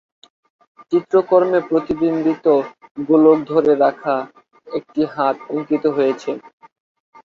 চিত্রকর্মে 0.91 1.59
প্রতিবিম্বিত 1.69 2.45
গোলক 3.07 3.37
ধরে 3.51 3.73
রাখা 3.83 4.15
একটি 4.67 5.01
হাত 5.13 5.35
অঙ্কিত 5.51 5.83
হয়েছে। 5.95 6.31